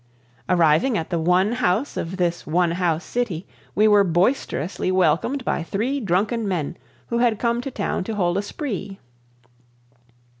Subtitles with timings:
[0.49, 5.61] Arriving at the one house of this one house city, we were boisterously welcomed by
[5.61, 6.75] three drunken men
[7.09, 8.97] who had come to town to hold a spree.